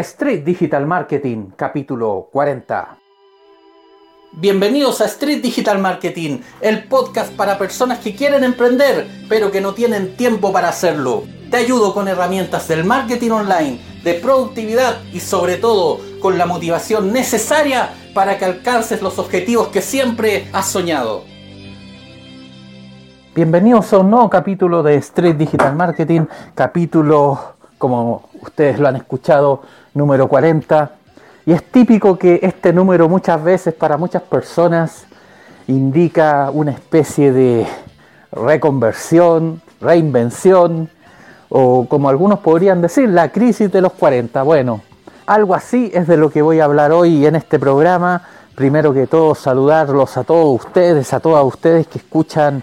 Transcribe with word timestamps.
Street 0.00 0.44
Digital 0.44 0.86
Marketing, 0.86 1.50
capítulo 1.56 2.28
40. 2.32 2.98
Bienvenidos 4.32 5.00
a 5.00 5.04
Street 5.04 5.40
Digital 5.40 5.78
Marketing, 5.78 6.40
el 6.60 6.84
podcast 6.84 7.32
para 7.34 7.56
personas 7.56 8.00
que 8.00 8.16
quieren 8.16 8.42
emprender, 8.42 9.06
pero 9.28 9.50
que 9.52 9.60
no 9.60 9.74
tienen 9.74 10.16
tiempo 10.16 10.52
para 10.52 10.68
hacerlo. 10.68 11.22
Te 11.50 11.58
ayudo 11.58 11.94
con 11.94 12.08
herramientas 12.08 12.66
del 12.66 12.84
marketing 12.84 13.30
online, 13.30 13.80
de 14.02 14.14
productividad 14.14 14.96
y 15.12 15.20
sobre 15.20 15.56
todo 15.56 16.00
con 16.20 16.36
la 16.36 16.46
motivación 16.46 17.12
necesaria 17.12 17.90
para 18.12 18.36
que 18.36 18.44
alcances 18.44 19.02
los 19.02 19.18
objetivos 19.18 19.68
que 19.68 19.82
siempre 19.82 20.48
has 20.52 20.68
soñado. 20.68 21.22
Bienvenidos 23.34 23.92
a 23.92 23.98
un 23.98 24.10
nuevo 24.10 24.30
capítulo 24.30 24.84
de 24.84 24.94
Street 24.96 25.34
Digital 25.34 25.74
Marketing, 25.74 26.26
capítulo, 26.54 27.53
como 27.84 28.22
ustedes 28.40 28.78
lo 28.80 28.88
han 28.88 28.96
escuchado, 28.96 29.60
número 29.92 30.26
40. 30.26 30.90
Y 31.44 31.52
es 31.52 31.62
típico 31.64 32.18
que 32.18 32.40
este 32.42 32.72
número 32.72 33.10
muchas 33.10 33.44
veces 33.44 33.74
para 33.74 33.98
muchas 33.98 34.22
personas 34.22 35.04
indica 35.66 36.50
una 36.50 36.70
especie 36.70 37.30
de 37.30 37.66
reconversión, 38.32 39.60
reinvención, 39.82 40.88
o 41.50 41.86
como 41.86 42.08
algunos 42.08 42.38
podrían 42.38 42.80
decir, 42.80 43.10
la 43.10 43.30
crisis 43.30 43.70
de 43.70 43.82
los 43.82 43.92
40. 43.92 44.42
Bueno, 44.44 44.80
algo 45.26 45.54
así 45.54 45.90
es 45.92 46.06
de 46.06 46.16
lo 46.16 46.30
que 46.30 46.40
voy 46.40 46.60
a 46.60 46.64
hablar 46.64 46.90
hoy 46.90 47.26
en 47.26 47.36
este 47.36 47.58
programa. 47.58 48.22
Primero 48.54 48.94
que 48.94 49.06
todo, 49.06 49.34
saludarlos 49.34 50.16
a 50.16 50.24
todos 50.24 50.64
ustedes, 50.64 51.12
a 51.12 51.20
todas 51.20 51.44
ustedes 51.44 51.86
que 51.86 51.98
escuchan 51.98 52.62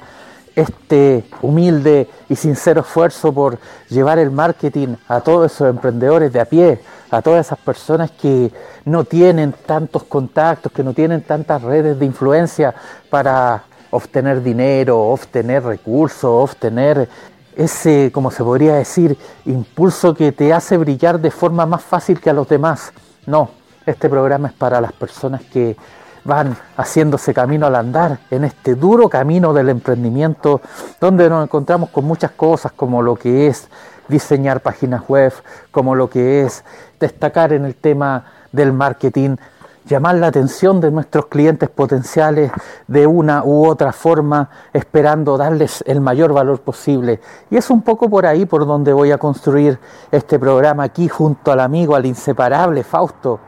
este 0.55 1.23
humilde 1.41 2.09
y 2.29 2.35
sincero 2.35 2.81
esfuerzo 2.81 3.31
por 3.33 3.57
llevar 3.89 4.19
el 4.19 4.31
marketing 4.31 4.95
a 5.07 5.21
todos 5.21 5.51
esos 5.51 5.69
emprendedores 5.69 6.31
de 6.33 6.41
a 6.41 6.45
pie, 6.45 6.79
a 7.09 7.21
todas 7.21 7.45
esas 7.45 7.59
personas 7.59 8.11
que 8.11 8.51
no 8.85 9.03
tienen 9.03 9.53
tantos 9.65 10.03
contactos, 10.03 10.71
que 10.71 10.83
no 10.83 10.93
tienen 10.93 11.21
tantas 11.21 11.61
redes 11.61 11.97
de 11.99 12.05
influencia 12.05 12.73
para 13.09 13.63
obtener 13.91 14.41
dinero, 14.41 14.99
obtener 14.99 15.63
recursos, 15.63 16.23
obtener 16.23 17.07
ese, 17.55 18.11
como 18.13 18.31
se 18.31 18.43
podría 18.43 18.75
decir, 18.75 19.17
impulso 19.45 20.13
que 20.13 20.31
te 20.31 20.53
hace 20.53 20.77
brillar 20.77 21.19
de 21.19 21.31
forma 21.31 21.65
más 21.65 21.83
fácil 21.83 22.19
que 22.19 22.29
a 22.29 22.33
los 22.33 22.47
demás. 22.47 22.93
No, 23.25 23.51
este 23.85 24.09
programa 24.09 24.47
es 24.47 24.53
para 24.53 24.79
las 24.79 24.93
personas 24.93 25.41
que 25.41 25.75
van 26.23 26.55
haciéndose 26.77 27.33
camino 27.33 27.65
al 27.65 27.75
andar 27.75 28.19
en 28.29 28.43
este 28.43 28.75
duro 28.75 29.09
camino 29.09 29.53
del 29.53 29.69
emprendimiento, 29.69 30.61
donde 30.99 31.29
nos 31.29 31.43
encontramos 31.43 31.89
con 31.89 32.05
muchas 32.05 32.31
cosas 32.31 32.71
como 32.71 33.01
lo 33.01 33.15
que 33.15 33.47
es 33.47 33.67
diseñar 34.07 34.61
páginas 34.61 35.03
web, 35.07 35.33
como 35.71 35.95
lo 35.95 36.09
que 36.09 36.41
es 36.41 36.63
destacar 36.99 37.53
en 37.53 37.65
el 37.65 37.75
tema 37.75 38.25
del 38.51 38.73
marketing, 38.73 39.37
llamar 39.85 40.15
la 40.15 40.27
atención 40.27 40.79
de 40.79 40.91
nuestros 40.91 41.25
clientes 41.25 41.69
potenciales 41.69 42.51
de 42.87 43.07
una 43.07 43.43
u 43.43 43.65
otra 43.65 43.91
forma, 43.91 44.49
esperando 44.73 45.37
darles 45.37 45.83
el 45.87 46.01
mayor 46.01 46.33
valor 46.33 46.59
posible. 46.61 47.19
Y 47.49 47.57
es 47.57 47.69
un 47.69 47.81
poco 47.81 48.09
por 48.09 48.25
ahí 48.25 48.45
por 48.45 48.67
donde 48.67 48.93
voy 48.93 49.11
a 49.11 49.17
construir 49.17 49.79
este 50.11 50.37
programa 50.37 50.83
aquí 50.83 51.07
junto 51.07 51.51
al 51.51 51.61
amigo, 51.61 51.95
al 51.95 52.05
inseparable 52.05 52.83
Fausto 52.83 53.39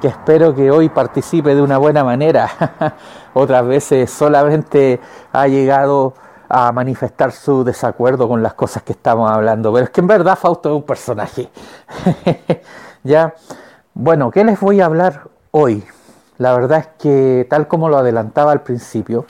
que 0.00 0.08
espero 0.08 0.54
que 0.54 0.70
hoy 0.70 0.88
participe 0.88 1.54
de 1.54 1.62
una 1.62 1.78
buena 1.78 2.04
manera. 2.04 2.48
Otras 3.34 3.66
veces 3.66 4.10
solamente 4.10 5.00
ha 5.32 5.46
llegado 5.48 6.14
a 6.48 6.72
manifestar 6.72 7.32
su 7.32 7.62
desacuerdo 7.62 8.28
con 8.28 8.42
las 8.42 8.54
cosas 8.54 8.82
que 8.82 8.92
estamos 8.92 9.30
hablando, 9.30 9.72
pero 9.72 9.84
es 9.84 9.90
que 9.90 10.00
en 10.00 10.06
verdad 10.06 10.38
Fausto 10.38 10.70
es 10.70 10.76
un 10.76 10.82
personaje. 10.82 11.50
ya, 13.02 13.34
bueno, 13.92 14.30
¿qué 14.30 14.44
les 14.44 14.58
voy 14.60 14.80
a 14.80 14.86
hablar 14.86 15.28
hoy? 15.50 15.84
La 16.38 16.54
verdad 16.54 16.78
es 16.78 16.88
que 16.98 17.46
tal 17.50 17.68
como 17.68 17.88
lo 17.88 17.98
adelantaba 17.98 18.52
al 18.52 18.62
principio, 18.62 19.26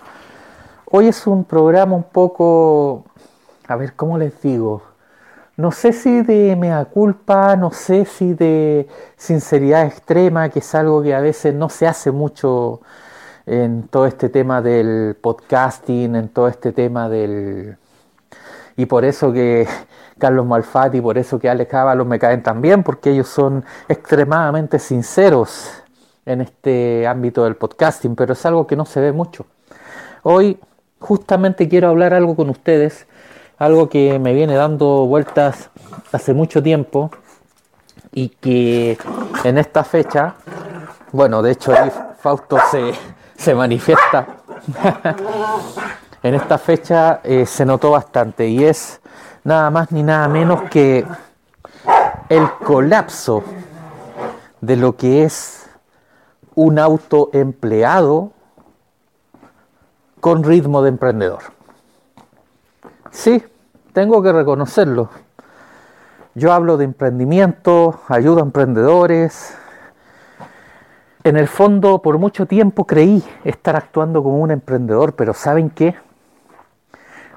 hoy 0.85 1.09
es 1.09 1.27
un 1.27 1.45
programa 1.45 1.97
un 1.97 2.05
poco, 2.05 3.05
a 3.67 3.77
ver, 3.77 3.95
¿cómo 3.95 4.19
les 4.19 4.41
digo? 4.43 4.83
No 5.59 5.73
sé 5.73 5.93
si 5.93 6.23
de 6.23 6.55
mea 6.55 6.85
culpa, 6.85 7.57
no 7.57 7.73
sé 7.73 8.05
si 8.05 8.33
de 8.33 8.87
sinceridad 9.17 9.87
extrema, 9.87 10.51
que 10.51 10.61
es 10.61 10.75
algo 10.77 11.03
que 11.03 11.13
a 11.17 11.21
veces 11.21 11.53
no 11.53 11.69
se 11.69 11.89
hace 11.89 12.13
mucho 12.13 12.81
en 13.45 13.89
todo 13.89 14.07
este 14.07 14.29
tema 14.29 14.63
del 14.63 15.17
podcasting, 15.21 16.15
en 16.15 16.29
todo 16.29 16.47
este 16.47 16.71
tema 16.71 17.09
del... 17.09 17.77
Y 18.77 18.87
por 18.87 19.05
eso 19.05 19.33
que 19.33 19.67
Carlos 20.19 20.47
Malfatti, 20.47 21.01
por 21.01 21.19
eso 21.19 21.41
que 21.41 21.51
Alex 21.51 21.75
Ábalos 21.75 22.07
me 22.07 22.21
caen 22.21 22.45
también, 22.45 22.85
porque 22.85 23.11
ellos 23.11 23.27
son 23.27 23.65
extremadamente 23.89 24.79
sinceros 24.79 25.83
en 26.25 26.41
este 26.41 27.05
ámbito 27.05 27.43
del 27.43 27.57
podcasting, 27.57 28.15
pero 28.15 28.35
es 28.35 28.47
algo 28.47 28.65
que 28.65 28.77
no 28.77 28.85
se 28.85 29.01
ve 29.01 29.11
mucho. 29.11 29.45
Hoy 30.23 30.61
justamente 31.01 31.69
quiero 31.69 31.89
hablar 31.89 32.15
algo 32.15 32.37
con 32.37 32.49
ustedes 32.49 33.09
algo 33.59 33.89
que 33.89 34.19
me 34.19 34.33
viene 34.33 34.55
dando 34.55 35.07
vueltas 35.07 35.71
hace 36.13 36.33
mucho 36.33 36.63
tiempo 36.63 37.11
y 38.13 38.29
que 38.29 38.97
en 39.45 39.59
esta 39.59 39.85
fecha, 39.85 40.35
bueno, 41.13 41.43
de 41.43 41.53
hecho 41.53 41.73
ahí 41.73 41.91
Fausto 42.21 42.59
se, 43.37 43.55
manifiesta, 43.55 44.27
en 46.23 46.35
esta 46.35 46.59
fecha 46.59 47.21
eh, 47.25 47.47
se 47.47 47.65
notó 47.67 47.91
bastante 47.91 48.49
y 48.49 48.65
es 48.65 49.01
nada 49.45 49.71
más 49.71 49.91
ni 49.93 50.03
nada 50.03 50.29
menos 50.29 50.63
que 50.71 51.05
el 52.29 52.51
colapso 52.65 53.43
de 54.61 54.77
lo 54.77 54.97
que 54.97 55.25
es 55.25 55.69
un 56.55 56.79
autoempleado 56.79 58.33
con 60.21 60.43
ritmo 60.43 60.83
de 60.83 60.89
emprendedor. 60.89 61.58
Sí, 63.11 63.43
tengo 63.93 64.23
que 64.23 64.33
reconocerlo. 64.33 65.09
Yo 66.35 66.53
hablo 66.53 66.77
de 66.77 66.85
emprendimiento, 66.85 68.01
ayudo 68.09 68.39
a 68.39 68.43
emprendedores. 68.43 69.57
En 71.25 71.37
el 71.37 71.49
fondo, 71.49 72.01
por 72.01 72.19
mucho 72.19 72.47
tiempo 72.47 72.87
creí 72.87 73.25
estar 73.45 73.77
actuando 73.77 74.23
como 74.23 74.39
un 74.39 74.51
emprendedor, 74.51 75.15
pero 75.15 75.35
¿saben 75.35 75.71
qué? 75.71 75.97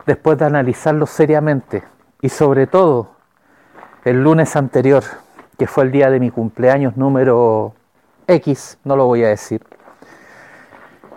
Después 0.06 0.38
de 0.38 0.46
analizarlo 0.46 1.08
seriamente 1.08 1.84
y 2.22 2.30
sobre 2.30 2.68
todo 2.68 3.12
el 4.04 4.24
lunes 4.24 4.56
anterior, 4.56 5.04
que 5.58 5.68
fue 5.68 5.86
el 5.86 5.92
día 5.92 6.10
de 6.10 6.20
mi 6.20 6.32
cumpleaños 6.32 6.98
número 6.98 7.74
X, 8.28 8.78
no 8.84 8.96
lo 8.96 9.06
voy 9.06 9.24
a 9.24 9.30
decir. 9.30 9.64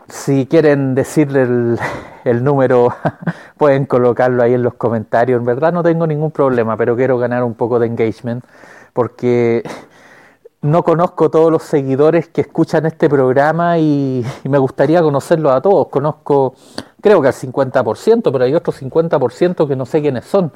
Si 0.08 0.46
quieren 0.46 0.94
decirle 0.94 1.42
el, 1.42 1.78
el 2.24 2.42
número 2.42 2.88
pueden 3.56 3.86
colocarlo 3.86 4.42
ahí 4.42 4.54
en 4.54 4.62
los 4.62 4.74
comentarios. 4.74 5.38
En 5.38 5.46
verdad 5.46 5.72
no 5.72 5.82
tengo 5.82 6.06
ningún 6.06 6.30
problema, 6.30 6.76
pero 6.76 6.96
quiero 6.96 7.18
ganar 7.18 7.44
un 7.44 7.54
poco 7.54 7.78
de 7.78 7.86
engagement 7.86 8.44
porque 8.92 9.62
no 10.62 10.82
conozco 10.82 11.30
todos 11.30 11.52
los 11.52 11.62
seguidores 11.62 12.28
que 12.28 12.40
escuchan 12.40 12.86
este 12.86 13.10
programa 13.10 13.78
y, 13.78 14.24
me 14.44 14.56
gustaría 14.56 15.02
conocerlos 15.02 15.52
a 15.52 15.60
todos. 15.60 15.88
Conozco, 15.88 16.54
creo 17.02 17.20
que 17.20 17.28
al 17.28 17.34
50%, 17.34 18.32
pero 18.32 18.44
hay 18.44 18.54
otros 18.54 18.82
50% 18.82 19.68
que 19.68 19.76
no 19.76 19.84
sé 19.84 20.00
quiénes 20.00 20.24
son. 20.24 20.50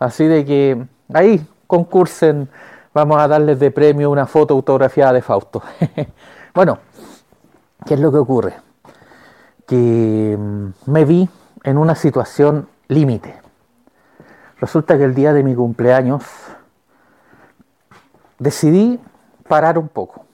Así 0.00 0.26
de 0.26 0.44
que 0.44 0.84
ahí 1.12 1.46
concursen, 1.68 2.48
vamos 2.92 3.18
a 3.18 3.28
darles 3.28 3.60
de 3.60 3.70
premio 3.70 4.10
una 4.10 4.26
foto 4.26 4.54
autografiada 4.54 5.12
de 5.12 5.22
Fausto. 5.22 5.62
bueno, 6.54 6.78
¿qué 7.86 7.94
es 7.94 8.00
lo 8.00 8.10
que 8.10 8.18
ocurre? 8.18 8.63
Que 9.66 10.36
mm, 10.38 10.90
me 10.90 11.04
vi 11.04 11.28
en 11.62 11.78
una 11.78 11.94
situación 11.94 12.68
límite. 12.88 13.40
Resulta 14.60 14.96
que 14.96 15.04
el 15.04 15.14
día 15.14 15.32
de 15.32 15.42
mi 15.42 15.54
cumpleaños 15.54 16.22
decidí 18.38 19.00
parar 19.48 19.78
un 19.78 19.88
poco. 19.88 20.24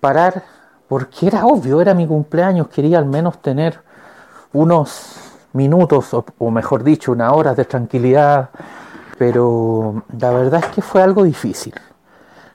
Parar 0.00 0.44
porque 0.88 1.26
era 1.26 1.46
obvio, 1.46 1.80
era 1.80 1.94
mi 1.94 2.06
cumpleaños, 2.06 2.68
quería 2.68 2.98
al 2.98 3.06
menos 3.06 3.40
tener 3.40 3.80
unos 4.52 5.16
minutos, 5.52 6.14
o, 6.38 6.50
mejor 6.50 6.84
dicho, 6.84 7.12
una 7.12 7.32
hora 7.32 7.54
de 7.54 7.64
tranquilidad, 7.64 8.50
pero 9.18 10.02
la 10.18 10.30
verdad 10.30 10.60
es 10.64 10.70
que 10.70 10.82
fue 10.82 11.02
algo 11.02 11.24
difícil. 11.24 11.74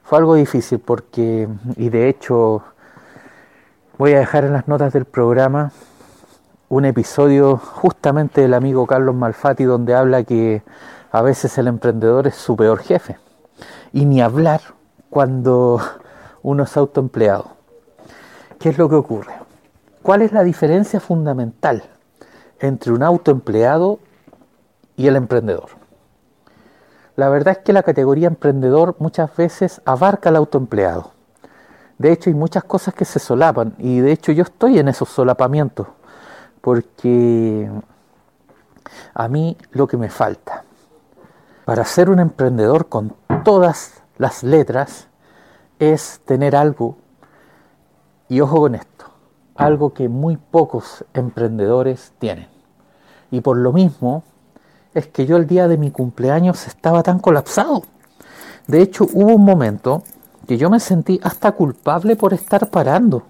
Fue 0.04 0.18
algo 0.18 0.36
difícil 0.36 0.80
porque, 0.80 1.48
y 1.76 1.90
de 1.90 2.10
hecho, 2.10 2.64
Voy 4.00 4.14
a 4.14 4.20
dejar 4.20 4.46
en 4.46 4.54
las 4.54 4.66
notas 4.70 4.94
del 4.94 5.04
programa 5.04 5.74
un 6.70 6.86
episodio 6.86 7.58
justamente 7.58 8.40
del 8.40 8.54
amigo 8.54 8.88
Carlos 8.88 9.14
Malfatti 9.14 9.66
donde 9.66 9.94
habla 9.94 10.24
que 10.24 10.64
a 11.12 11.22
veces 11.22 11.58
el 11.58 11.68
emprendedor 11.68 12.26
es 12.26 12.36
su 12.36 12.56
peor 12.56 12.80
jefe. 12.80 13.18
Y 13.92 14.06
ni 14.06 14.22
hablar 14.22 14.62
cuando 15.10 15.82
uno 16.44 16.64
es 16.64 16.78
autoempleado. 16.78 17.58
¿Qué 18.58 18.70
es 18.70 18.78
lo 18.78 18.88
que 18.88 18.96
ocurre? 18.96 19.34
¿Cuál 20.02 20.22
es 20.22 20.32
la 20.32 20.46
diferencia 20.46 21.02
fundamental 21.02 21.84
entre 22.62 22.94
un 22.94 23.04
autoempleado 23.04 24.00
y 24.96 25.08
el 25.08 25.18
emprendedor? 25.18 25.72
la 27.18 27.28
verdad 27.28 27.58
es 27.58 27.64
que 27.66 27.74
la 27.74 27.84
categoría 27.84 28.30
emprendedor 28.30 28.96
muchas 29.00 29.36
veces 29.36 29.82
abarca 29.84 30.30
al 30.30 30.38
autoempleado. 30.38 31.19
De 32.00 32.12
hecho, 32.12 32.32
hay 32.32 32.34
muchas 32.34 32.64
cosas 32.64 32.96
que 32.96 33.06
se 33.06 33.20
solapan 33.20 33.76
y 33.78 34.00
de 34.00 34.12
hecho 34.12 34.32
yo 34.32 34.44
estoy 34.44 34.80
en 34.80 34.88
esos 34.88 35.10
solapamientos 35.10 35.86
porque 36.62 37.70
a 39.14 39.28
mí 39.28 39.56
lo 39.72 39.88
que 39.88 39.98
me 39.98 40.10
falta 40.10 40.64
para 41.66 41.86
ser 41.86 42.10
un 42.10 42.20
emprendedor 42.20 42.90
con 42.90 43.14
todas 43.44 44.02
las 44.18 44.42
letras 44.42 45.08
es 45.78 46.20
tener 46.26 46.56
algo, 46.56 46.98
y 48.28 48.42
ojo 48.42 48.62
con 48.62 48.74
esto, 48.74 49.06
algo 49.56 49.94
que 49.94 50.10
muy 50.10 50.38
pocos 50.38 51.06
emprendedores 51.14 52.12
tienen. 52.18 52.48
Y 53.30 53.42
por 53.42 53.58
lo 53.58 53.72
mismo 53.72 54.24
es 54.94 55.08
que 55.08 55.28
yo 55.28 55.38
el 55.38 55.46
día 55.46 55.68
de 55.68 55.78
mi 55.78 55.92
cumpleaños 55.92 56.66
estaba 56.66 57.04
tan 57.04 57.20
colapsado. 57.20 57.84
De 58.66 58.82
hecho, 58.82 59.06
hubo 59.14 59.36
un 59.36 59.46
momento 59.46 60.04
que 60.50 60.58
yo 60.58 60.72
me 60.72 60.80
sentí 60.80 61.20
hasta 61.22 61.52
culpable 61.52 62.16
por 62.16 62.34
estar 62.34 62.72
parando. 62.72 63.22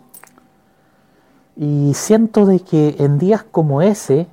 Y 1.58 1.92
siento 1.94 2.46
de 2.46 2.62
que 2.62 2.96
en 2.98 3.20
días 3.20 3.44
como 3.44 3.82
ese 3.82 4.28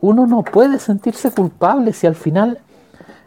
uno 0.00 0.26
no 0.26 0.42
puede 0.42 0.80
sentirse 0.80 1.30
culpable 1.30 1.92
si 1.92 2.08
al 2.08 2.16
final 2.16 2.58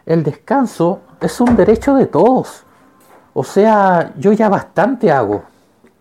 el 0.04 0.22
descanso 0.22 1.00
es 1.18 1.40
un 1.40 1.56
derecho 1.56 1.94
de 1.94 2.04
todos. 2.04 2.64
O 3.32 3.42
sea, 3.42 4.12
yo 4.18 4.32
ya 4.32 4.50
bastante 4.50 5.10
hago 5.10 5.44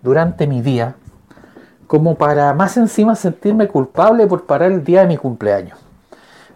durante 0.02 0.46
mi 0.46 0.62
día 0.62 0.96
como 1.88 2.16
para 2.16 2.54
más 2.54 2.76
encima 2.76 3.16
sentirme 3.16 3.70
culpable 3.70 4.28
por 4.28 4.46
parar 4.46 4.74
el 4.74 4.84
día 4.84 5.04
de 5.04 5.08
mi 5.08 5.16
cumpleaños. 5.16 5.80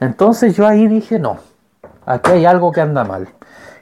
Entonces 0.01 0.57
yo 0.57 0.67
ahí 0.67 0.89
dije, 0.89 1.19
no, 1.19 1.37
aquí 2.05 2.31
hay 2.31 2.45
algo 2.45 2.73
que 2.73 2.81
anda 2.81 3.05
mal. 3.05 3.29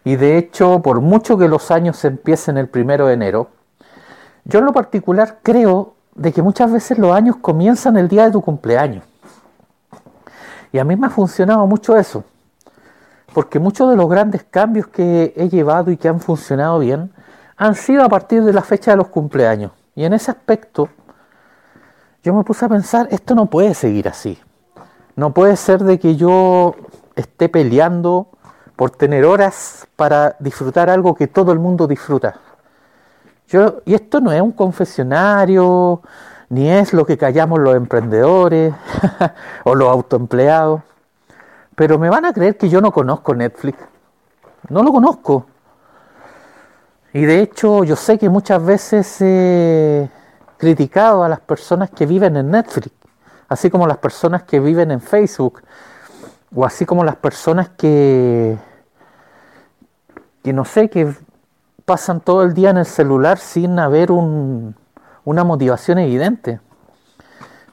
Y 0.03 0.15
de 0.15 0.37
hecho, 0.37 0.81
por 0.81 1.01
mucho 1.01 1.37
que 1.37 1.47
los 1.47 1.71
años 1.71 2.03
empiecen 2.05 2.57
el 2.57 2.67
primero 2.67 3.07
de 3.07 3.13
enero, 3.13 3.49
yo 4.45 4.59
en 4.59 4.65
lo 4.65 4.73
particular 4.73 5.39
creo 5.43 5.93
de 6.15 6.31
que 6.31 6.41
muchas 6.41 6.71
veces 6.71 6.97
los 6.97 7.13
años 7.13 7.37
comienzan 7.37 7.97
el 7.97 8.07
día 8.07 8.25
de 8.25 8.31
tu 8.31 8.41
cumpleaños. 8.41 9.03
Y 10.71 10.79
a 10.79 10.83
mí 10.83 10.95
me 10.95 11.07
ha 11.07 11.09
funcionado 11.09 11.67
mucho 11.67 11.97
eso, 11.97 12.23
porque 13.33 13.59
muchos 13.59 13.89
de 13.89 13.95
los 13.95 14.09
grandes 14.09 14.43
cambios 14.43 14.87
que 14.87 15.33
he 15.35 15.49
llevado 15.49 15.91
y 15.91 15.97
que 15.97 16.07
han 16.07 16.19
funcionado 16.19 16.79
bien 16.79 17.11
han 17.57 17.75
sido 17.75 18.03
a 18.03 18.09
partir 18.09 18.43
de 18.43 18.53
la 18.53 18.61
fecha 18.61 18.91
de 18.91 18.97
los 18.97 19.07
cumpleaños. 19.09 19.71
Y 19.95 20.05
en 20.05 20.13
ese 20.13 20.31
aspecto, 20.31 20.89
yo 22.23 22.33
me 22.33 22.43
puse 22.43 22.65
a 22.65 22.69
pensar, 22.69 23.07
esto 23.11 23.35
no 23.35 23.47
puede 23.47 23.73
seguir 23.73 24.07
así. 24.07 24.39
No 25.15 25.33
puede 25.33 25.55
ser 25.57 25.83
de 25.83 25.99
que 25.99 26.15
yo 26.15 26.75
esté 27.15 27.49
peleando 27.49 28.29
por 28.81 28.89
tener 28.89 29.25
horas 29.25 29.87
para 29.95 30.35
disfrutar 30.39 30.89
algo 30.89 31.13
que 31.13 31.27
todo 31.27 31.51
el 31.51 31.59
mundo 31.59 31.85
disfruta. 31.85 32.39
Yo, 33.47 33.83
y 33.85 33.93
esto 33.93 34.19
no 34.19 34.31
es 34.31 34.41
un 34.41 34.53
confesionario, 34.53 36.01
ni 36.49 36.67
es 36.67 36.91
lo 36.91 37.05
que 37.05 37.15
callamos 37.15 37.59
los 37.59 37.75
emprendedores 37.75 38.73
o 39.65 39.75
los 39.75 39.87
autoempleados. 39.87 40.81
Pero 41.75 41.99
me 41.99 42.09
van 42.09 42.25
a 42.25 42.33
creer 42.33 42.57
que 42.57 42.69
yo 42.69 42.81
no 42.81 42.91
conozco 42.91 43.35
Netflix. 43.35 43.77
No 44.69 44.81
lo 44.81 44.91
conozco. 44.91 45.45
Y 47.13 47.21
de 47.21 47.39
hecho 47.39 47.83
yo 47.83 47.95
sé 47.95 48.17
que 48.17 48.29
muchas 48.29 48.65
veces 48.65 49.15
he 49.21 50.09
criticado 50.57 51.23
a 51.23 51.29
las 51.29 51.41
personas 51.41 51.91
que 51.91 52.07
viven 52.07 52.35
en 52.35 52.49
Netflix, 52.49 52.89
así 53.47 53.69
como 53.69 53.85
las 53.85 53.99
personas 53.99 54.41
que 54.41 54.59
viven 54.59 54.89
en 54.89 55.01
Facebook, 55.01 55.61
o 56.55 56.65
así 56.65 56.83
como 56.87 57.03
las 57.03 57.17
personas 57.17 57.69
que 57.77 58.57
que 60.43 60.53
no 60.53 60.65
sé, 60.65 60.89
que 60.89 61.13
pasan 61.85 62.21
todo 62.21 62.43
el 62.43 62.53
día 62.53 62.69
en 62.69 62.77
el 62.77 62.85
celular 62.85 63.37
sin 63.37 63.77
haber 63.79 64.11
una 64.11 65.43
motivación 65.43 65.99
evidente. 65.99 66.59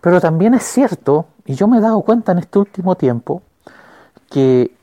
Pero 0.01 0.21
también 0.21 0.55
es 0.55 0.63
cierto, 0.65 1.27
y 1.45 1.55
yo 1.55 1.67
me 1.69 1.79
he 1.79 1.81
dado 1.81 2.01
cuenta 2.03 2.33
en 2.33 2.39
este 2.39 2.59
último 2.59 2.95
tiempo, 2.95 3.43
que, 4.31 4.77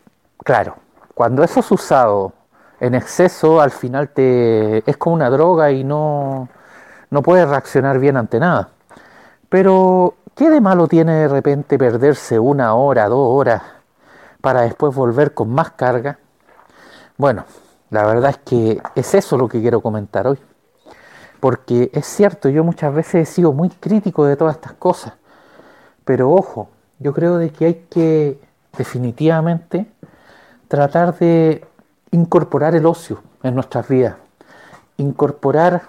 claro, 0.44 0.76
cuando 1.14 1.44
eso 1.44 1.60
es 1.60 1.72
usado 1.72 2.34
en 2.80 2.96
exceso, 2.96 3.62
al 3.62 3.72
final 3.72 4.10
te 4.10 4.90
es 4.90 4.98
como 4.98 5.16
una 5.16 5.30
droga 5.30 5.72
y 5.72 5.84
no, 5.84 6.50
no 7.10 7.22
puedes 7.22 7.48
reaccionar 7.48 8.00
bien 8.00 8.18
ante 8.18 8.40
nada. 8.40 8.70
Pero, 9.50 10.16
¿qué 10.36 10.50
de 10.50 10.60
malo 10.60 10.88
tiene 10.88 11.14
de 11.14 11.28
repente 11.28 11.78
perderse 11.78 12.40
una 12.40 12.74
hora, 12.76 13.08
dos 13.08 13.28
horas, 13.31 13.62
para 14.42 14.62
después 14.62 14.94
volver 14.94 15.34
con 15.34 15.50
más 15.50 15.72
carga? 15.72 16.20
Bueno, 17.18 17.46
la 17.95 18.06
verdad 18.06 18.31
es 18.31 18.38
que 18.39 18.81
es 18.94 19.15
eso 19.15 19.38
lo 19.38 19.47
que 19.47 19.62
quiero 19.62 19.80
comentar 19.80 20.27
hoy. 20.27 20.38
Porque 21.39 21.89
es 21.94 22.06
cierto, 22.06 22.50
yo 22.50 22.62
muchas 22.62 22.94
veces 22.94 23.15
he 23.15 23.33
sido 23.33 23.53
muy 23.53 23.69
crítico 23.69 24.25
de 24.25 24.36
todas 24.36 24.57
estas 24.57 24.74
cosas. 24.74 25.13
Pero 26.03 26.30
ojo, 26.30 26.68
yo 27.00 27.13
creo 27.13 27.38
de 27.38 27.51
que 27.51 27.65
hay 27.65 27.74
que 27.89 28.38
definitivamente 28.77 29.89
tratar 30.68 31.18
de 31.18 31.65
incorporar 32.12 32.75
el 32.75 32.86
ocio 32.86 33.21
en 33.44 33.56
nuestras 33.56 33.88
vidas. 33.88 34.15
Incorporar 34.97 35.83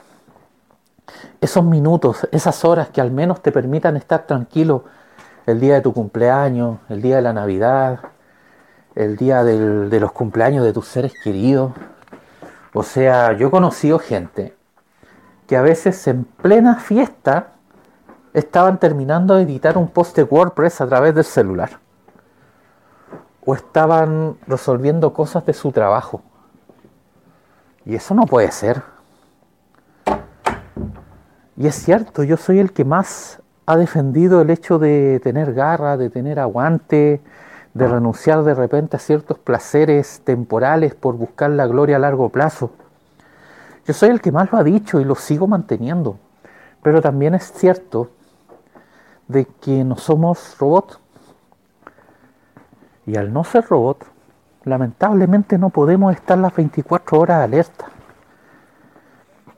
esos 1.40 1.64
minutos, 1.64 2.28
esas 2.30 2.64
horas 2.64 2.90
que 2.90 3.00
al 3.00 3.10
menos 3.10 3.42
te 3.42 3.50
permitan 3.50 3.96
estar 3.96 4.28
tranquilo 4.28 4.84
el 5.44 5.58
día 5.58 5.74
de 5.74 5.80
tu 5.80 5.92
cumpleaños, 5.92 6.78
el 6.88 7.02
día 7.02 7.16
de 7.16 7.22
la 7.22 7.32
Navidad, 7.32 7.98
el 8.94 9.16
día 9.16 9.42
de 9.42 9.98
los 9.98 10.12
cumpleaños 10.12 10.64
de 10.64 10.72
tus 10.72 10.86
seres 10.86 11.12
queridos. 11.24 11.72
O 12.78 12.82
sea, 12.82 13.32
yo 13.32 13.48
he 13.48 13.50
conocido 13.50 13.98
gente 13.98 14.54
que 15.46 15.56
a 15.56 15.62
veces 15.62 16.06
en 16.08 16.24
plena 16.24 16.74
fiesta 16.74 17.54
estaban 18.34 18.78
terminando 18.78 19.34
de 19.34 19.44
editar 19.44 19.78
un 19.78 19.88
post 19.88 20.14
de 20.14 20.24
WordPress 20.24 20.82
a 20.82 20.86
través 20.86 21.14
del 21.14 21.24
celular. 21.24 21.80
O 23.46 23.54
estaban 23.54 24.36
resolviendo 24.46 25.14
cosas 25.14 25.46
de 25.46 25.54
su 25.54 25.72
trabajo. 25.72 26.20
Y 27.86 27.94
eso 27.94 28.14
no 28.14 28.26
puede 28.26 28.52
ser. 28.52 28.82
Y 31.56 31.68
es 31.68 31.76
cierto, 31.76 32.24
yo 32.24 32.36
soy 32.36 32.58
el 32.58 32.74
que 32.74 32.84
más 32.84 33.40
ha 33.64 33.78
defendido 33.78 34.42
el 34.42 34.50
hecho 34.50 34.78
de 34.78 35.18
tener 35.20 35.54
garra, 35.54 35.96
de 35.96 36.10
tener 36.10 36.38
aguante, 36.38 37.22
de 37.76 37.86
renunciar 37.86 38.42
de 38.42 38.54
repente 38.54 38.96
a 38.96 38.98
ciertos 38.98 39.38
placeres 39.38 40.22
temporales 40.24 40.94
por 40.94 41.14
buscar 41.16 41.50
la 41.50 41.66
gloria 41.66 41.96
a 41.96 41.98
largo 41.98 42.30
plazo. 42.30 42.70
Yo 43.84 43.92
soy 43.92 44.08
el 44.08 44.22
que 44.22 44.32
más 44.32 44.50
lo 44.50 44.56
ha 44.56 44.64
dicho 44.64 44.98
y 44.98 45.04
lo 45.04 45.14
sigo 45.14 45.46
manteniendo. 45.46 46.18
Pero 46.82 47.02
también 47.02 47.34
es 47.34 47.52
cierto 47.52 48.08
de 49.28 49.44
que 49.44 49.84
no 49.84 49.98
somos 49.98 50.56
robots. 50.58 50.98
Y 53.04 53.16
al 53.16 53.30
no 53.30 53.44
ser 53.44 53.66
robot, 53.66 54.06
lamentablemente 54.64 55.58
no 55.58 55.68
podemos 55.68 56.14
estar 56.14 56.38
las 56.38 56.56
24 56.56 57.20
horas 57.20 57.44
alerta. 57.44 57.84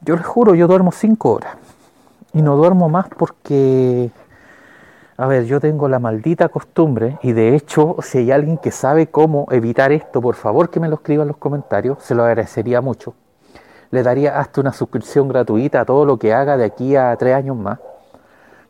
Yo 0.01 0.17
les 0.17 0.27
juro, 0.27 0.57
yo 0.57 0.67
duermo 0.67 0.91
5 0.91 1.33
horas. 1.33 1.57
Y 2.33 2.43
no 2.43 2.57
duermo 2.57 2.89
más 2.89 3.07
porque 3.17 4.11
a 5.21 5.27
ver, 5.27 5.47
yo 5.47 5.59
tengo 5.59 5.89
la 5.89 5.99
maldita 5.99 6.49
costumbre, 6.49 7.19
y 7.23 7.33
de 7.33 7.57
hecho, 7.57 7.97
si 8.03 8.19
hay 8.19 8.31
alguien 8.31 8.57
que 8.57 8.71
sabe 8.71 9.09
cómo 9.09 9.49
evitar 9.51 9.91
esto, 9.91 10.21
por 10.21 10.37
favor 10.37 10.71
que 10.71 10.79
me 10.79 10.89
lo 10.89 10.95
escriba 10.95 11.23
en 11.23 11.29
los 11.29 11.39
comentarios, 11.39 11.99
se 12.05 12.15
lo 12.15 12.23
agradecería 12.23 12.81
mucho. 12.81 13.15
Le 13.91 14.05
daría 14.05 14.39
hasta 14.39 14.61
una 14.61 14.73
suscripción 14.73 15.27
gratuita 15.27 15.81
a 15.81 15.85
todo 15.85 16.05
lo 16.05 16.21
que 16.21 16.33
haga 16.33 16.57
de 16.57 16.65
aquí 16.65 16.95
a 16.95 17.17
tres 17.17 17.35
años 17.35 17.57
más. 17.57 17.81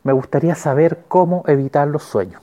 Me 0.02 0.14
gustaría 0.14 0.54
saber 0.54 1.04
cómo 1.06 1.44
evitar 1.46 1.86
los 1.86 2.04
sueños. 2.04 2.40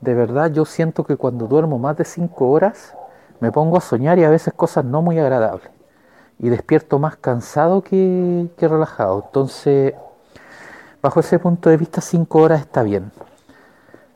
De 0.00 0.12
verdad, 0.14 0.50
yo 0.50 0.64
siento 0.64 1.04
que 1.04 1.16
cuando 1.16 1.46
duermo 1.46 1.78
más 1.78 1.96
de 1.96 2.04
cinco 2.04 2.50
horas, 2.50 2.96
me 3.38 3.52
pongo 3.52 3.76
a 3.76 3.80
soñar 3.80 4.18
y 4.18 4.24
a 4.24 4.30
veces 4.30 4.52
cosas 4.52 4.84
no 4.84 5.00
muy 5.00 5.16
agradables. 5.16 5.70
Y 6.40 6.48
despierto 6.48 6.98
más 6.98 7.14
cansado 7.16 7.82
que, 7.82 8.48
relajado. 8.58 9.22
Entonces, 9.26 9.94
Bajo 11.02 11.20
ese 11.20 11.38
punto 11.38 11.70
de 11.70 11.78
vista, 11.78 12.02
5 12.02 12.38
horas 12.38 12.60
está 12.60 12.82
bien. 12.82 13.10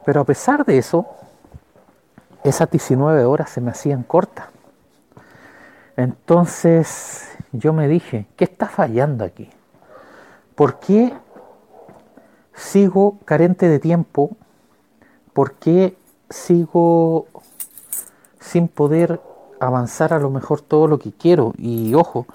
Pero 0.05 0.21
a 0.21 0.25
pesar 0.25 0.67
de 0.67 0.77
eso, 0.77 1.07
esas 2.43 2.71
19 2.71 3.25
horas 3.25 3.49
se 3.49 3.63
me 3.63 3.71
hacían 3.71 4.03
cortas. 4.03 4.49
Entonces 5.97 7.31
yo 7.53 7.73
me 7.73 7.89
dije, 7.89 8.27
¿qué 8.37 8.45
está 8.45 8.69
fallando 8.69 9.25
aquí? 9.25 9.49
¿Por 10.55 10.79
qué 10.79 11.15
sigo 12.53 13.17
carente 13.25 13.67
de 13.67 13.79
tiempo? 13.79 14.37
¿Por 15.33 15.55
qué 15.55 15.97
sigo 16.29 17.29
sin 18.41 18.69
poder 18.69 19.23
avanzar 19.59 20.13
a 20.13 20.19
lo 20.19 20.29
mejor 20.29 20.61
todo 20.61 20.87
lo 20.87 20.99
que 20.99 21.13
quiero? 21.13 21.55
Y 21.57 21.95
ojo, 21.95 22.27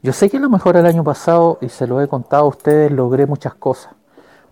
yo 0.00 0.12
sé 0.12 0.30
que 0.30 0.36
a 0.36 0.40
lo 0.40 0.48
mejor 0.48 0.76
el 0.76 0.86
año 0.86 1.02
pasado, 1.02 1.58
y 1.60 1.70
se 1.70 1.88
lo 1.88 2.00
he 2.00 2.06
contado 2.06 2.44
a 2.44 2.48
ustedes, 2.48 2.92
logré 2.92 3.26
muchas 3.26 3.54
cosas 3.54 3.95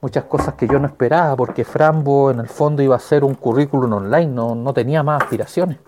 muchas 0.05 0.25
cosas 0.25 0.53
que 0.53 0.69
yo 0.69 0.79
no 0.79 0.87
esperaba, 0.87 1.35
porque 1.35 1.65
Frambo 1.65 2.31
en 2.31 2.39
el 2.39 2.47
fondo 2.47 2.83
iba 2.83 2.95
a 2.95 2.99
ser 2.99 3.25
un 3.25 3.35
currículum 3.35 3.91
online, 3.91 4.27
no, 4.27 4.55
no 4.55 4.75
tenía 4.75 5.03
más 5.03 5.23
aspiraciones. 5.23 5.79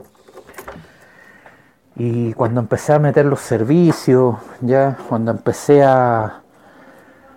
Y 1.96 2.32
cuando 2.32 2.60
empecé 2.60 2.94
a 2.94 2.98
meter 2.98 3.26
los 3.26 3.40
servicios, 3.40 4.36
ya, 4.62 4.96
cuando 5.10 5.32
empecé 5.32 5.84
a 5.84 6.40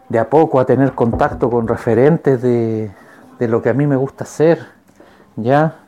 de 0.08 0.20
a 0.20 0.30
poco 0.30 0.58
a 0.62 0.66
tener 0.66 0.94
contacto 0.94 1.50
con 1.50 1.68
referentes 1.68 2.42
de, 2.42 2.90
de 3.40 3.48
lo 3.50 3.62
que 3.62 3.68
a 3.68 3.74
mí 3.74 3.86
me 3.86 3.98
gusta 3.98 4.24
hacer, 4.24 4.66
ya, 5.36 5.80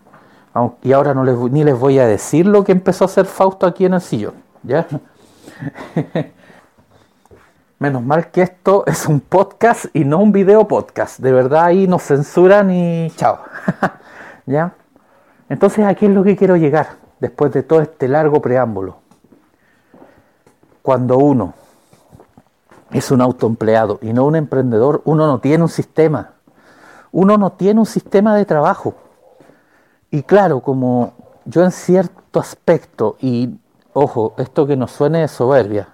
y 0.84 0.92
ahora 0.92 1.14
no 1.14 1.24
les, 1.24 1.38
ni 1.38 1.64
les 1.64 1.80
voy 1.80 2.00
a 2.00 2.06
decir 2.06 2.46
lo 2.46 2.66
que 2.66 2.74
empezó 2.74 3.06
a 3.06 3.08
hacer 3.08 3.28
Fausto 3.28 3.66
aquí 3.66 3.86
en 3.86 3.94
el 3.94 4.02
sillón, 4.02 4.34
ya. 4.62 4.86
Menos 7.82 8.04
mal 8.04 8.30
que 8.30 8.44
esto 8.44 8.84
es 8.86 9.08
un 9.08 9.20
podcast 9.22 9.86
y 9.96 10.06
no 10.06 10.20
un 10.20 10.32
video 10.32 10.68
podcast. 10.68 11.18
De 11.18 11.32
verdad 11.32 11.64
ahí 11.64 11.88
nos 11.88 12.04
censuran 12.04 12.70
y 12.70 13.10
chao. 13.16 13.40
¿Ya? 14.46 14.76
Entonces 15.50 15.84
aquí 15.88 16.06
es 16.06 16.12
lo 16.12 16.24
que 16.24 16.38
quiero 16.38 16.58
llegar 16.58 16.90
después 17.20 17.52
de 17.52 17.64
todo 17.64 17.82
este 17.82 18.08
largo 18.08 18.40
preámbulo. 18.40 18.98
Cuando 20.84 21.18
uno 21.18 21.56
es 22.92 23.10
un 23.10 23.20
autoempleado 23.20 23.98
y 24.04 24.14
no 24.14 24.26
un 24.26 24.36
emprendedor, 24.36 25.02
uno 25.06 25.26
no 25.26 25.40
tiene 25.40 25.64
un 25.64 25.70
sistema. 25.70 26.34
Uno 27.12 27.40
no 27.40 27.54
tiene 27.54 27.80
un 27.80 27.88
sistema 27.88 28.36
de 28.36 28.46
trabajo. 28.46 28.94
Y 30.12 30.22
claro, 30.22 30.60
como 30.60 31.14
yo 31.46 31.64
en 31.64 31.72
cierto 31.72 32.40
aspecto, 32.40 33.16
y 33.20 33.58
ojo, 33.94 34.36
esto 34.38 34.68
que 34.68 34.76
nos 34.76 34.92
suene 34.92 35.22
de 35.22 35.28
soberbia, 35.28 35.88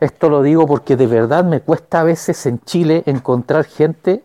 esto 0.00 0.28
lo 0.30 0.42
digo 0.42 0.66
porque 0.66 0.96
de 0.96 1.06
verdad 1.06 1.44
me 1.44 1.60
cuesta 1.60 2.00
a 2.00 2.04
veces 2.04 2.46
en 2.46 2.60
Chile 2.60 3.02
encontrar 3.06 3.64
gente 3.64 4.22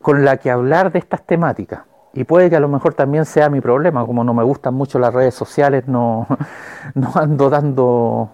con 0.00 0.24
la 0.24 0.36
que 0.36 0.50
hablar 0.50 0.92
de 0.92 0.98
estas 0.98 1.22
temáticas. 1.22 1.82
Y 2.14 2.24
puede 2.24 2.50
que 2.50 2.56
a 2.56 2.60
lo 2.60 2.68
mejor 2.68 2.94
también 2.94 3.24
sea 3.24 3.48
mi 3.48 3.60
problema, 3.60 4.04
como 4.04 4.22
no 4.22 4.34
me 4.34 4.42
gustan 4.42 4.74
mucho 4.74 4.98
las 4.98 5.14
redes 5.14 5.34
sociales, 5.34 5.88
no, 5.88 6.26
ando 7.14 7.48
dando 7.48 8.30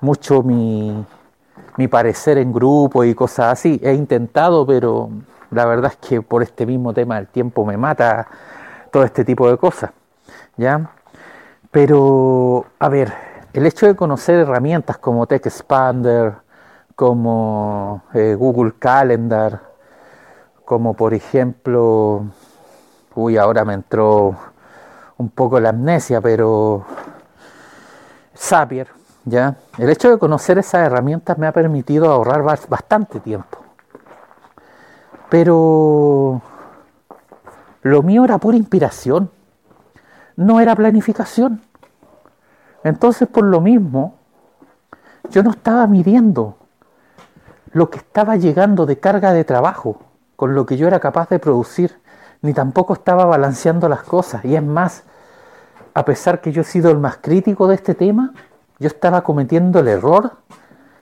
mucho 0.00 0.42
mi, 0.42 1.04
mi 1.76 1.88
parecer 1.88 2.38
en 2.38 2.52
grupo 2.52 3.02
y 3.04 3.14
cosas 3.14 3.52
así. 3.52 3.80
He 3.82 3.94
intentado, 3.94 4.66
pero 4.66 5.08
la 5.50 5.64
verdad 5.64 5.92
es 5.92 6.08
que 6.08 6.20
por 6.20 6.42
este 6.42 6.66
mismo 6.66 6.92
tema 6.92 7.16
del 7.16 7.28
tiempo 7.28 7.64
me 7.64 7.76
mata 7.76 8.26
todo 8.90 9.04
este 9.04 9.24
tipo 9.24 9.50
de 9.50 9.56
cosas. 9.56 9.90
¿Ya? 10.56 10.90
Pero, 11.70 12.66
a 12.78 12.88
ver, 12.88 13.12
el 13.54 13.66
hecho 13.66 13.86
de 13.86 13.94
conocer 13.94 14.40
herramientas 14.40 14.98
como 14.98 15.28
TechSpander, 15.28 16.34
como 16.96 18.02
eh, 18.12 18.34
Google 18.36 18.74
Calendar, 18.76 19.60
como 20.64 20.94
por 20.94 21.14
ejemplo, 21.14 22.24
uy, 23.14 23.36
ahora 23.36 23.64
me 23.64 23.74
entró 23.74 24.36
un 25.18 25.28
poco 25.30 25.60
la 25.60 25.68
amnesia, 25.68 26.20
pero 26.20 26.84
Zapier, 28.36 28.88
¿ya? 29.24 29.54
El 29.78 29.88
hecho 29.88 30.10
de 30.10 30.18
conocer 30.18 30.58
esas 30.58 30.84
herramientas 30.86 31.38
me 31.38 31.46
ha 31.46 31.52
permitido 31.52 32.10
ahorrar 32.10 32.42
bastante 32.42 33.20
tiempo. 33.20 33.58
Pero 35.30 36.42
lo 37.82 38.02
mío 38.02 38.24
era 38.24 38.38
pura 38.38 38.56
inspiración, 38.56 39.30
no 40.34 40.58
era 40.58 40.74
planificación. 40.74 41.62
Entonces, 42.84 43.26
por 43.26 43.44
lo 43.44 43.60
mismo, 43.60 44.14
yo 45.30 45.42
no 45.42 45.50
estaba 45.50 45.86
midiendo 45.86 46.56
lo 47.72 47.90
que 47.90 47.98
estaba 47.98 48.36
llegando 48.36 48.86
de 48.86 49.00
carga 49.00 49.32
de 49.32 49.42
trabajo 49.44 50.00
con 50.36 50.54
lo 50.54 50.66
que 50.66 50.76
yo 50.76 50.86
era 50.86 51.00
capaz 51.00 51.28
de 51.30 51.38
producir, 51.38 51.98
ni 52.42 52.52
tampoco 52.52 52.92
estaba 52.92 53.24
balanceando 53.24 53.88
las 53.88 54.02
cosas. 54.02 54.44
Y 54.44 54.54
es 54.54 54.62
más, 54.62 55.04
a 55.94 56.04
pesar 56.04 56.40
que 56.40 56.52
yo 56.52 56.60
he 56.60 56.64
sido 56.64 56.90
el 56.90 56.98
más 56.98 57.16
crítico 57.16 57.66
de 57.66 57.76
este 57.76 57.94
tema, 57.94 58.32
yo 58.78 58.88
estaba 58.88 59.22
cometiendo 59.22 59.78
el 59.78 59.88
error 59.88 60.32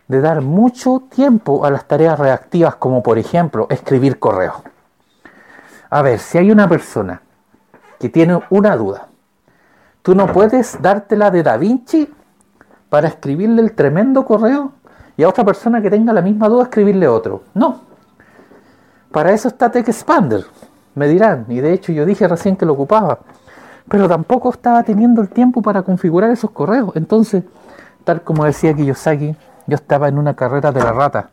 de 0.07 0.21
dar 0.21 0.41
mucho 0.41 1.03
tiempo 1.11 1.65
a 1.65 1.71
las 1.71 1.87
tareas 1.87 2.19
reactivas, 2.19 2.77
como 2.77 3.03
por 3.03 3.19
ejemplo 3.19 3.67
escribir 3.71 4.19
correo. 4.19 4.63
A 5.91 6.01
ver, 6.01 6.21
si 6.21 6.39
hay 6.39 6.51
una 6.51 6.69
persona 6.69 7.23
que 7.99 8.09
tiene 8.09 8.41
una 8.51 8.77
duda 8.77 9.09
Tú 10.03 10.17
no 10.17 10.27
puedes 10.27 10.83
dártela 10.83 11.31
de 11.31 11.45
Da 11.45 11.57
Vinci 11.57 12.13
para 12.89 13.07
escribirle 13.07 13.63
el 13.63 13.73
tremendo 13.73 14.25
correo 14.25 14.73
y 15.17 15.23
a 15.23 15.29
otra 15.29 15.45
persona 15.45 15.81
que 15.81 15.91
tenga 15.91 16.13
la 16.13 16.23
misma 16.23 16.49
duda 16.49 16.65
escribirle 16.65 17.07
otro. 17.07 17.43
No. 17.55 17.83
Para 19.13 19.33
eso 19.33 19.47
está 19.47 19.71
TechSpander, 19.71 20.45
me 20.97 21.07
dirán. 21.07 21.47
Y 21.49 21.61
de 21.61 21.73
hecho 21.73 21.93
yo 21.93 22.05
dije 22.05 22.27
recién 22.27 22.57
que 22.57 22.67
lo 22.67 22.73
ocupaba. 22.73 23.21
Pero 23.89 24.09
tampoco 24.09 24.51
estaba 24.51 24.83
teniendo 24.83 25.23
el 25.23 25.29
tiempo 25.29 25.63
para 25.63 25.83
configurar 25.83 26.31
esos 26.31 26.51
correos. 26.51 26.91
Entonces, 26.97 27.45
tal 28.05 28.23
como 28.23 28.45
decía 28.45 28.75
Kiyosaki, 28.75 29.37
yo 29.69 29.75
estaba 29.77 30.09
en 30.09 30.19
una 30.19 30.35
carrera 30.35 30.73
de 30.73 30.83
la 30.83 30.93
rata. 30.93 31.31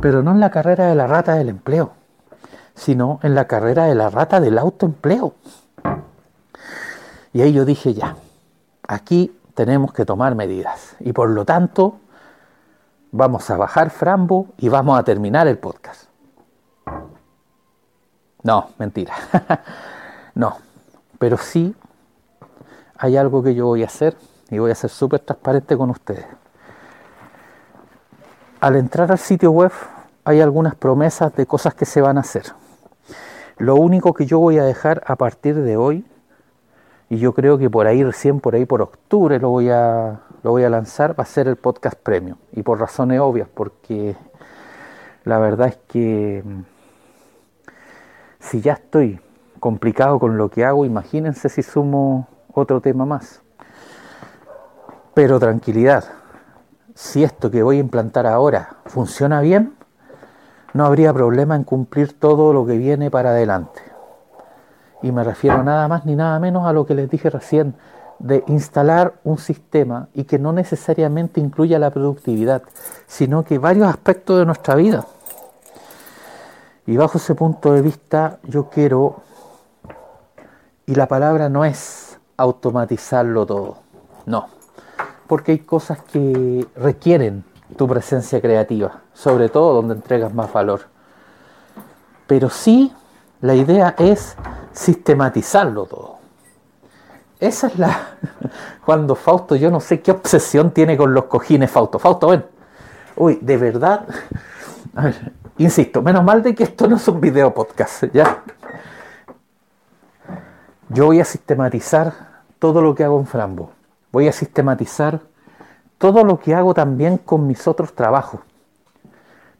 Pero 0.00 0.24
no 0.24 0.32
en 0.32 0.40
la 0.40 0.50
carrera 0.50 0.86
de 0.86 0.96
la 0.96 1.06
rata 1.06 1.34
del 1.34 1.50
empleo, 1.50 1.92
sino 2.74 3.20
en 3.22 3.36
la 3.36 3.46
carrera 3.46 3.84
de 3.84 3.94
la 3.94 4.10
rata 4.10 4.40
del 4.40 4.58
autoempleo. 4.58 5.34
Y 7.38 7.40
ahí 7.40 7.52
yo 7.52 7.64
dije, 7.64 7.94
ya, 7.94 8.16
aquí 8.88 9.32
tenemos 9.54 9.92
que 9.92 10.04
tomar 10.04 10.34
medidas. 10.34 10.96
Y 10.98 11.12
por 11.12 11.30
lo 11.30 11.44
tanto, 11.44 12.00
vamos 13.12 13.48
a 13.48 13.56
bajar 13.56 13.90
Frambo 13.90 14.48
y 14.58 14.68
vamos 14.68 14.98
a 14.98 15.04
terminar 15.04 15.46
el 15.46 15.56
podcast. 15.56 16.06
No, 18.42 18.70
mentira. 18.76 19.14
no, 20.34 20.56
pero 21.20 21.36
sí 21.36 21.76
hay 22.96 23.16
algo 23.16 23.40
que 23.40 23.54
yo 23.54 23.66
voy 23.66 23.84
a 23.84 23.86
hacer 23.86 24.16
y 24.50 24.58
voy 24.58 24.72
a 24.72 24.74
ser 24.74 24.90
súper 24.90 25.20
transparente 25.20 25.76
con 25.76 25.90
ustedes. 25.90 26.26
Al 28.58 28.74
entrar 28.74 29.12
al 29.12 29.18
sitio 29.18 29.52
web 29.52 29.70
hay 30.24 30.40
algunas 30.40 30.74
promesas 30.74 31.32
de 31.36 31.46
cosas 31.46 31.72
que 31.72 31.84
se 31.84 32.00
van 32.00 32.16
a 32.16 32.22
hacer. 32.22 32.46
Lo 33.58 33.76
único 33.76 34.12
que 34.12 34.26
yo 34.26 34.40
voy 34.40 34.58
a 34.58 34.64
dejar 34.64 35.04
a 35.06 35.14
partir 35.14 35.54
de 35.54 35.76
hoy 35.76 36.04
y 37.10 37.18
yo 37.18 37.32
creo 37.32 37.56
que 37.56 37.70
por 37.70 37.86
ahí 37.86 38.04
recién 38.04 38.40
por 38.40 38.54
ahí 38.54 38.66
por 38.66 38.82
octubre 38.82 39.38
lo 39.38 39.50
voy 39.50 39.70
a 39.70 40.20
lo 40.42 40.50
voy 40.50 40.64
a 40.64 40.70
lanzar 40.70 41.18
va 41.18 41.22
a 41.22 41.26
ser 41.26 41.48
el 41.48 41.56
podcast 41.56 41.98
premium. 41.98 42.36
Y 42.52 42.62
por 42.62 42.78
razones 42.78 43.20
obvias 43.20 43.48
porque 43.52 44.14
la 45.24 45.38
verdad 45.38 45.68
es 45.68 45.78
que 45.88 46.42
mm, 46.44 46.60
si 48.40 48.60
ya 48.60 48.74
estoy 48.74 49.20
complicado 49.58 50.18
con 50.18 50.36
lo 50.36 50.50
que 50.50 50.64
hago 50.64 50.84
imagínense 50.84 51.48
si 51.48 51.62
sumo 51.62 52.28
otro 52.52 52.80
tema 52.80 53.06
más. 53.06 53.40
Pero 55.14 55.40
tranquilidad 55.40 56.04
si 56.94 57.24
esto 57.24 57.50
que 57.50 57.62
voy 57.62 57.78
a 57.78 57.80
implantar 57.80 58.26
ahora 58.26 58.76
funciona 58.86 59.40
bien 59.40 59.74
no 60.74 60.84
habría 60.84 61.14
problema 61.14 61.56
en 61.56 61.64
cumplir 61.64 62.18
todo 62.18 62.52
lo 62.52 62.66
que 62.66 62.76
viene 62.76 63.10
para 63.10 63.30
adelante 63.30 63.87
y 65.02 65.12
me 65.12 65.24
refiero 65.24 65.62
nada 65.62 65.88
más 65.88 66.04
ni 66.04 66.16
nada 66.16 66.38
menos 66.38 66.66
a 66.66 66.72
lo 66.72 66.86
que 66.86 66.94
les 66.94 67.08
dije 67.08 67.30
recién, 67.30 67.74
de 68.18 68.42
instalar 68.48 69.14
un 69.24 69.38
sistema 69.38 70.08
y 70.14 70.24
que 70.24 70.38
no 70.38 70.52
necesariamente 70.52 71.40
incluya 71.40 71.78
la 71.78 71.90
productividad, 71.90 72.62
sino 73.06 73.44
que 73.44 73.58
varios 73.58 73.88
aspectos 73.88 74.38
de 74.38 74.46
nuestra 74.46 74.74
vida. 74.74 75.06
Y 76.86 76.96
bajo 76.96 77.18
ese 77.18 77.34
punto 77.34 77.72
de 77.72 77.82
vista 77.82 78.38
yo 78.42 78.70
quiero, 78.70 79.22
y 80.86 80.94
la 80.94 81.06
palabra 81.06 81.48
no 81.48 81.64
es 81.64 82.18
automatizarlo 82.36 83.46
todo, 83.46 83.76
no, 84.26 84.48
porque 85.26 85.52
hay 85.52 85.58
cosas 85.60 86.02
que 86.02 86.66
requieren 86.74 87.44
tu 87.76 87.86
presencia 87.86 88.40
creativa, 88.40 89.02
sobre 89.12 89.48
todo 89.48 89.74
donde 89.74 89.94
entregas 89.94 90.32
más 90.32 90.52
valor. 90.52 90.80
Pero 92.26 92.50
sí, 92.50 92.92
la 93.40 93.54
idea 93.54 93.94
es 93.98 94.36
sistematizarlo 94.78 95.86
todo. 95.86 96.18
Esa 97.40 97.66
es 97.66 97.78
la... 97.78 98.16
Cuando 98.86 99.16
Fausto, 99.16 99.56
yo 99.56 99.70
no 99.70 99.80
sé 99.80 100.00
qué 100.00 100.12
obsesión 100.12 100.70
tiene 100.70 100.96
con 100.96 101.12
los 101.12 101.24
cojines 101.24 101.70
Fausto. 101.70 101.98
Fausto, 101.98 102.28
ven. 102.28 102.44
Uy, 103.16 103.38
de 103.42 103.56
verdad. 103.56 104.06
A 104.94 105.04
ver, 105.04 105.32
insisto, 105.58 106.00
menos 106.00 106.22
mal 106.22 106.42
de 106.42 106.54
que 106.54 106.64
esto 106.64 106.88
no 106.88 106.96
es 106.96 107.08
un 107.08 107.20
video 107.20 107.52
podcast, 107.52 108.04
¿ya? 108.12 108.42
Yo 110.88 111.06
voy 111.06 111.20
a 111.20 111.24
sistematizar 111.24 112.12
todo 112.58 112.80
lo 112.80 112.94
que 112.94 113.04
hago 113.04 113.18
en 113.18 113.26
Frambo. 113.26 113.72
Voy 114.10 114.28
a 114.28 114.32
sistematizar 114.32 115.20
todo 115.98 116.24
lo 116.24 116.38
que 116.38 116.54
hago 116.54 116.72
también 116.72 117.18
con 117.18 117.46
mis 117.46 117.66
otros 117.66 117.94
trabajos. 117.94 118.40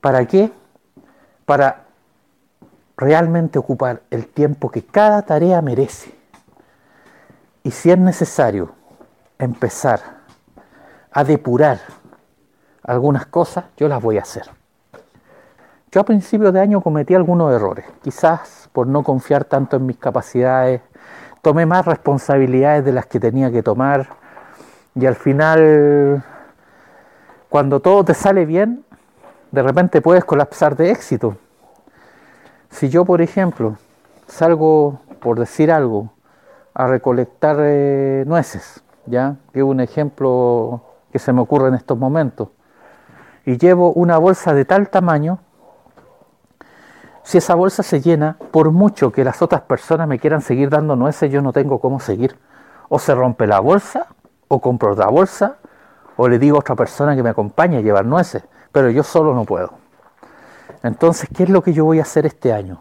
¿Para 0.01 0.27
qué? 0.27 0.51
Para 1.45 1.88
realmente 2.99 3.59
ocupar 3.59 4.03
el 4.11 4.27
tiempo 4.27 4.71
que 4.71 4.85
cada 4.85 5.23
tarea 5.23 5.63
merece. 5.63 6.13
Y 7.63 7.71
si 7.71 7.91
es 7.91 7.99
necesario 7.99 8.73
empezar 9.39 10.01
a 11.13 11.23
depurar 11.23 11.79
algunas 12.83 13.27
cosas, 13.27 13.67
yo 13.77 13.89
las 13.89 14.03
voy 14.03 14.19
a 14.19 14.23
hacer. 14.23 14.51
Yo 15.93 16.01
a 16.01 16.05
principios 16.05 16.53
de 16.53 16.61
año 16.61 16.81
cometí 16.81 17.15
algunos 17.15 17.55
errores, 17.55 17.87
quizás 18.03 18.69
por 18.73 18.87
no 18.89 19.03
confiar 19.03 19.45
tanto 19.45 19.77
en 19.77 19.87
mis 19.87 19.97
capacidades, 19.97 20.83
tomé 21.41 21.67
más 21.67 21.87
responsabilidades 21.87 22.85
de 22.85 22.93
las 22.93 23.07
que 23.07 23.21
tenía 23.21 23.51
que 23.51 23.63
tomar, 23.63 24.09
Y 24.95 25.07
al 25.07 25.15
final, 25.15 26.25
cuando 27.49 27.79
todo 27.79 28.05
te 28.05 28.15
sale 28.15 28.45
bien, 28.45 28.85
de 29.53 29.63
repente 29.63 30.03
puedes 30.03 30.25
colapsar 30.25 30.75
de 30.77 30.91
éxito. 30.91 31.37
Si 32.71 32.89
yo, 32.89 33.05
por 33.05 33.23
ejemplo, 33.23 33.77
salgo, 34.27 35.01
por 35.21 35.39
decir 35.39 35.73
algo, 35.73 36.11
a 36.75 36.87
recolectar 36.87 37.57
eh, 37.61 38.25
nueces, 38.27 38.83
¿ya? 39.07 39.37
Que 39.53 39.63
un 39.63 39.81
ejemplo 39.81 40.83
que 41.11 41.19
se 41.19 41.33
me 41.33 41.41
ocurre 41.41 41.69
en 41.69 41.75
estos 41.75 41.99
momentos, 41.99 42.49
y 43.45 43.57
llevo 43.57 43.93
una 43.93 44.19
bolsa 44.19 44.53
de 44.55 44.65
tal 44.65 44.91
tamaño, 44.91 45.41
si 47.29 47.39
esa 47.39 47.55
bolsa 47.55 47.83
se 47.83 48.01
llena, 48.01 48.39
por 48.53 48.71
mucho 48.71 49.13
que 49.13 49.25
las 49.25 49.43
otras 49.43 49.63
personas 49.63 50.09
me 50.09 50.19
quieran 50.19 50.41
seguir 50.41 50.71
dando 50.71 50.97
nueces, 50.97 51.31
yo 51.31 51.43
no 51.43 51.53
tengo 51.53 51.79
cómo 51.79 52.01
seguir. 52.01 52.39
O 52.89 52.99
se 52.99 53.15
rompe 53.15 53.47
la 53.47 53.61
bolsa, 53.61 54.07
o 54.49 54.61
compro 54.63 54.93
otra 54.93 55.09
bolsa, 55.09 55.57
o 56.17 56.27
le 56.27 56.39
digo 56.39 56.57
a 56.57 56.61
otra 56.61 56.75
persona 56.75 57.15
que 57.15 57.23
me 57.23 57.29
acompañe 57.29 57.77
a 57.77 57.81
llevar 57.83 58.07
nueces, 58.07 58.45
pero 58.73 58.89
yo 58.89 59.03
solo 59.03 59.35
no 59.35 59.45
puedo. 59.45 59.73
Entonces, 60.83 61.29
¿qué 61.35 61.45
es 61.45 61.49
lo 61.49 61.63
que 61.63 61.73
yo 61.73 61.85
voy 61.85 61.99
a 61.99 62.03
hacer 62.03 62.27
este 62.27 62.53
año? 62.53 62.81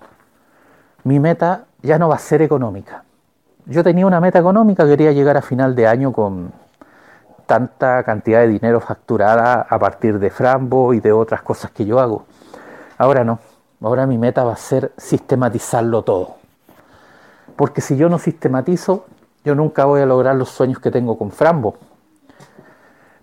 Mi 1.03 1.19
meta 1.19 1.65
ya 1.81 1.97
no 1.97 2.09
va 2.09 2.15
a 2.15 2.19
ser 2.19 2.41
económica. 2.41 3.03
Yo 3.65 3.83
tenía 3.83 4.05
una 4.05 4.19
meta 4.19 4.39
económica, 4.39 4.85
quería 4.85 5.11
llegar 5.11 5.37
a 5.37 5.41
final 5.41 5.75
de 5.75 5.87
año 5.87 6.11
con 6.11 6.51
tanta 7.45 8.03
cantidad 8.03 8.41
de 8.41 8.47
dinero 8.49 8.79
facturada 8.79 9.65
a 9.69 9.79
partir 9.79 10.19
de 10.19 10.29
Frambo 10.29 10.93
y 10.93 10.99
de 10.99 11.11
otras 11.11 11.41
cosas 11.41 11.71
que 11.71 11.85
yo 11.85 11.99
hago. 11.99 12.25
Ahora 12.97 13.23
no, 13.23 13.39
ahora 13.81 14.05
mi 14.05 14.17
meta 14.17 14.43
va 14.43 14.53
a 14.53 14.57
ser 14.57 14.91
sistematizarlo 14.97 16.03
todo. 16.03 16.35
Porque 17.55 17.81
si 17.81 17.97
yo 17.97 18.09
no 18.09 18.19
sistematizo, 18.19 19.05
yo 19.43 19.55
nunca 19.55 19.85
voy 19.85 20.01
a 20.01 20.05
lograr 20.05 20.35
los 20.35 20.49
sueños 20.49 20.79
que 20.79 20.91
tengo 20.91 21.17
con 21.17 21.31
Frambo. 21.31 21.75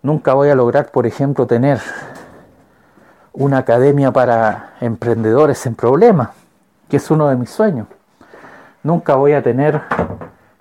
Nunca 0.02 0.34
voy 0.34 0.48
a 0.48 0.54
lograr, 0.54 0.90
por 0.90 1.06
ejemplo, 1.06 1.46
tener 1.46 1.80
una 3.34 3.58
academia 3.58 4.12
para 4.12 4.74
emprendedores 4.80 5.66
en 5.66 5.74
problemas, 5.74 6.30
que 6.88 6.98
es 6.98 7.10
uno 7.10 7.28
de 7.28 7.34
mis 7.34 7.50
sueños. 7.50 7.88
Nunca 8.84 9.16
voy 9.16 9.32
a 9.32 9.42
tener 9.42 9.82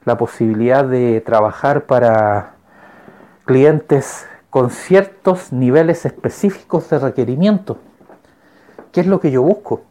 la 0.06 0.18
posibilidad 0.18 0.84
de 0.84 1.22
trabajar 1.22 1.86
para 1.86 2.53
clientes 3.46 4.25
con 4.50 4.72
ciertos 4.72 5.53
niveles 5.53 6.06
específicos 6.06 6.89
de 6.89 6.98
requerimiento, 6.98 7.77
que 8.92 9.01
es 9.01 9.08
lo 9.08 9.20
que 9.20 9.30
yo 9.30 9.44
busco. 9.44 9.82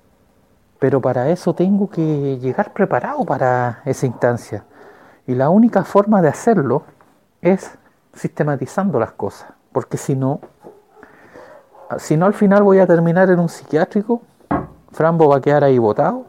Pero 0.80 1.00
para 1.00 1.30
eso 1.30 1.54
tengo 1.54 1.88
que 1.88 2.38
llegar 2.40 2.72
preparado 2.72 3.24
para 3.24 3.82
esa 3.84 4.06
instancia. 4.06 4.64
Y 5.28 5.36
la 5.36 5.50
única 5.50 5.84
forma 5.84 6.20
de 6.20 6.28
hacerlo 6.28 6.82
es 7.40 7.78
sistematizando 8.12 8.98
las 8.98 9.12
cosas, 9.12 9.50
porque 9.70 9.96
si 9.96 10.16
no, 10.16 10.40
si 11.98 12.16
no 12.16 12.26
al 12.26 12.34
final 12.34 12.62
voy 12.62 12.78
a 12.78 12.86
terminar 12.86 13.30
en 13.30 13.38
un 13.38 13.48
psiquiátrico, 13.48 14.22
Frambo 14.92 15.28
va 15.28 15.36
a 15.36 15.40
quedar 15.40 15.64
ahí 15.64 15.78
botado, 15.78 16.24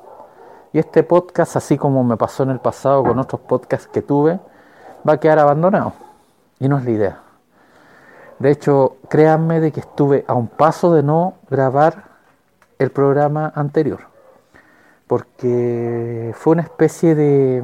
y 0.74 0.80
este 0.80 1.04
podcast, 1.04 1.56
así 1.56 1.78
como 1.78 2.04
me 2.04 2.18
pasó 2.18 2.44
en 2.44 2.50
el 2.50 2.60
pasado 2.60 3.04
con 3.04 3.20
otros 3.20 3.42
podcasts 3.42 3.88
que 3.88 4.02
tuve, 4.02 4.40
va 5.08 5.14
a 5.14 5.20
quedar 5.20 5.38
abandonado. 5.38 5.94
Y 6.60 6.68
no 6.68 6.80
es 6.80 6.86
la 6.86 6.92
idea. 6.92 7.20
De 8.40 8.50
hecho, 8.50 8.98
créanme 9.08 9.60
de 9.60 9.72
que 9.72 9.82
estuve 9.82 10.26
a 10.28 10.34
un 10.34 10.48
paso 10.48 10.92
de 10.94 11.04
no 11.04 11.36
grabar 11.50 12.06
el 12.80 12.90
programa 12.90 13.52
anterior. 13.56 14.00
Porque 15.06 16.34
fue 16.36 16.54
una 16.54 16.64
especie 16.64 17.14
de... 17.14 17.64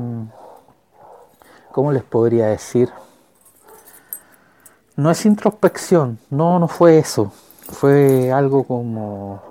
¿Cómo 1.71 1.91
les 1.91 2.03
podría 2.03 2.47
decir? 2.47 2.91
No 4.95 5.09
es 5.09 5.25
introspección, 5.25 6.19
no, 6.29 6.59
no 6.59 6.67
fue 6.67 6.99
eso. 6.99 7.31
Fue 7.69 8.31
algo 8.31 8.63
como... 8.63 9.41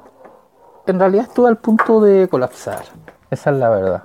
En 0.86 0.98
realidad 0.98 1.26
estuve 1.28 1.48
al 1.48 1.58
punto 1.58 2.00
de 2.00 2.28
colapsar. 2.28 2.82
Esa 3.30 3.50
es 3.50 3.56
la 3.56 3.68
verdad. 3.68 4.02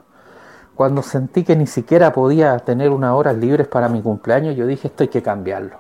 Cuando 0.75 1.01
sentí 1.01 1.43
que 1.43 1.55
ni 1.55 1.67
siquiera 1.67 2.13
podía 2.13 2.57
tener 2.59 2.89
unas 2.89 3.13
horas 3.13 3.35
libres 3.35 3.67
para 3.67 3.89
mi 3.89 4.01
cumpleaños, 4.01 4.55
yo 4.55 4.65
dije 4.65 4.87
esto 4.87 5.03
hay 5.03 5.09
que 5.09 5.21
cambiarlo. 5.21 5.77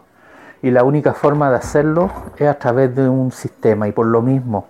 Y 0.61 0.71
la 0.71 0.83
única 0.83 1.13
forma 1.13 1.49
de 1.49 1.57
hacerlo 1.57 2.11
es 2.37 2.47
a 2.47 2.53
través 2.53 2.95
de 2.95 3.09
un 3.09 3.31
sistema. 3.31 3.87
Y 3.87 3.91
por 3.91 4.05
lo 4.05 4.21
mismo, 4.21 4.67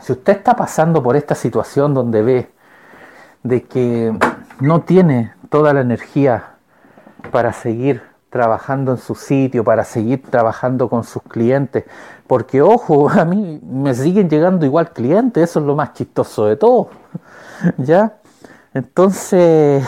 si 0.00 0.12
usted 0.12 0.34
está 0.36 0.54
pasando 0.54 1.02
por 1.02 1.16
esta 1.16 1.34
situación 1.34 1.94
donde 1.94 2.22
ve 2.22 2.50
de 3.42 3.62
que 3.62 4.16
no 4.60 4.82
tiene 4.82 5.32
toda 5.48 5.72
la 5.72 5.80
energía 5.80 6.56
para 7.30 7.52
seguir 7.52 8.02
trabajando 8.34 8.90
en 8.90 8.98
su 8.98 9.14
sitio, 9.14 9.62
para 9.62 9.84
seguir 9.84 10.20
trabajando 10.28 10.88
con 10.88 11.04
sus 11.04 11.22
clientes. 11.22 11.84
Porque, 12.26 12.60
ojo, 12.62 13.08
a 13.22 13.24
mí 13.24 13.60
me 13.62 13.94
siguen 13.94 14.28
llegando 14.28 14.66
igual 14.66 14.90
clientes, 14.90 15.50
eso 15.50 15.60
es 15.60 15.66
lo 15.66 15.76
más 15.76 15.92
chistoso 15.92 16.46
de 16.46 16.56
todo. 16.56 16.88
¿Ya? 17.78 18.16
Entonces, 18.74 19.86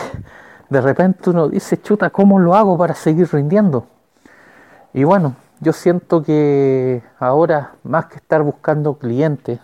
de 0.69 0.81
repente 0.81 1.29
uno 1.29 1.49
dice, 1.49 1.81
chuta, 1.81 2.09
¿cómo 2.09 2.39
lo 2.39 2.55
hago 2.55 2.77
para 2.77 2.95
seguir 2.95 3.27
rindiendo? 3.33 3.85
Y 4.93 5.03
bueno, 5.03 5.35
yo 5.59 5.73
siento 5.73 6.23
que 6.23 7.03
ahora, 7.19 7.73
más 7.83 8.05
que 8.05 8.15
estar 8.15 8.43
buscando 8.43 8.93
clientes, 8.93 9.59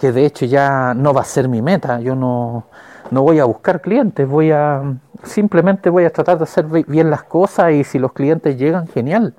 que 0.00 0.10
de 0.10 0.26
hecho 0.26 0.44
ya 0.44 0.92
no 0.92 1.14
va 1.14 1.20
a 1.20 1.24
ser 1.24 1.48
mi 1.48 1.62
meta, 1.62 2.00
yo 2.00 2.16
no, 2.16 2.64
no 3.12 3.22
voy 3.22 3.40
a 3.40 3.44
buscar 3.44 3.82
clientes, 3.82 4.26
voy 4.26 4.52
a 4.52 4.82
simplemente 5.22 5.90
voy 5.90 6.06
a 6.06 6.10
tratar 6.10 6.38
de 6.38 6.44
hacer 6.44 6.64
bien 6.64 7.10
las 7.10 7.22
cosas 7.22 7.72
y 7.72 7.84
si 7.84 7.98
los 7.98 8.14
clientes 8.14 8.56
llegan, 8.56 8.88
genial. 8.88 9.34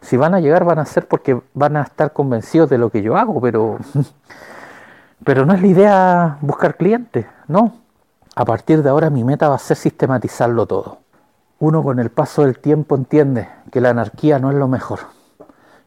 Si 0.00 0.16
van 0.16 0.34
a 0.34 0.40
llegar, 0.40 0.64
van 0.64 0.78
a 0.78 0.84
ser 0.84 1.08
porque 1.08 1.40
van 1.52 1.76
a 1.76 1.82
estar 1.82 2.12
convencidos 2.12 2.70
de 2.70 2.78
lo 2.78 2.90
que 2.90 3.02
yo 3.02 3.16
hago, 3.16 3.40
pero, 3.40 3.78
pero 5.24 5.44
no 5.44 5.52
es 5.52 5.60
la 5.60 5.66
idea 5.66 6.38
buscar 6.42 6.76
clientes, 6.76 7.26
no. 7.48 7.74
A 8.36 8.44
partir 8.44 8.84
de 8.84 8.90
ahora 8.90 9.10
mi 9.10 9.24
meta 9.24 9.48
va 9.48 9.56
a 9.56 9.58
ser 9.58 9.76
sistematizarlo 9.76 10.66
todo. 10.66 10.98
Uno 11.58 11.82
con 11.82 11.98
el 11.98 12.10
paso 12.10 12.42
del 12.44 12.60
tiempo 12.60 12.94
entiende 12.94 13.48
que 13.72 13.80
la 13.80 13.90
anarquía 13.90 14.38
no 14.38 14.52
es 14.52 14.56
lo 14.56 14.68
mejor. 14.68 15.00